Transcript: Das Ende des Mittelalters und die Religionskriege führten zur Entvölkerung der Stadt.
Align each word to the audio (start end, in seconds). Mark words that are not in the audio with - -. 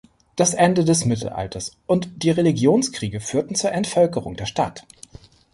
Das 0.35 0.55
Ende 0.55 0.83
des 0.83 1.05
Mittelalters 1.05 1.77
und 1.85 2.23
die 2.23 2.31
Religionskriege 2.31 3.19
führten 3.19 3.53
zur 3.53 3.71
Entvölkerung 3.71 4.35
der 4.35 4.47
Stadt. 4.47 4.83